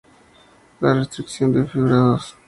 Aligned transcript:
La 0.79 0.95
restricción 0.95 1.53
de 1.53 1.67
fibrados. 1.67 2.35